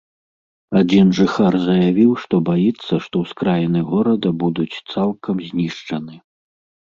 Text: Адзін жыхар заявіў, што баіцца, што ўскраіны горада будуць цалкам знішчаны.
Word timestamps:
Адзін 0.79 1.07
жыхар 1.17 1.53
заявіў, 1.67 2.11
што 2.23 2.35
баіцца, 2.49 2.93
што 3.05 3.15
ўскраіны 3.25 3.79
горада 3.91 4.29
будуць 4.45 4.75
цалкам 4.95 5.35
знішчаны. 5.51 6.15